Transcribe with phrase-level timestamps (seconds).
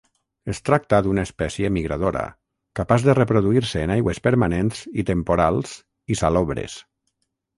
[0.51, 2.23] Es tracta d'una espècie migradora,
[2.79, 5.75] capaç de reproduir-se en aigües permanents i temporals
[6.15, 6.79] i salobres.